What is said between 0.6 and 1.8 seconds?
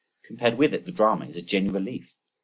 it the drama is a genuine